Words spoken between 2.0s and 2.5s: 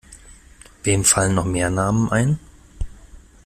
ein?